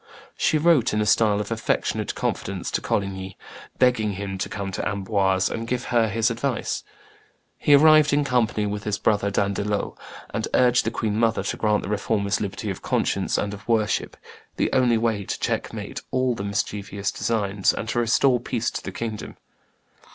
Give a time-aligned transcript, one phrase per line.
[0.35, 3.37] She wrote, in a style of affectionate confidence, to Coligny,
[3.77, 6.83] begging him to come to Amboise and give her his advice.
[7.55, 9.95] He arrived in company with his brother D'Andelot,
[10.33, 14.17] and urged the queen mother to grant the Reformers liberty of conscience and of worship,
[14.55, 18.91] the only way to checkmate all the mischievous designs and to restore peace to the
[18.91, 19.37] kingdom.